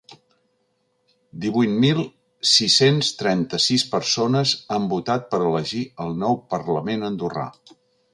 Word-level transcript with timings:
Divuit 1.41 1.73
mil 1.83 1.99
sis-cents 2.51 3.11
trenta-sis 3.19 3.83
persones 3.91 4.55
han 4.77 4.89
votat 4.95 5.29
per 5.35 5.41
elegir 5.51 5.83
el 6.07 6.17
nou 6.23 6.41
parlament 6.55 7.07
andorrà. 7.11 7.45